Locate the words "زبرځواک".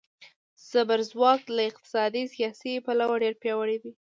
0.71-1.41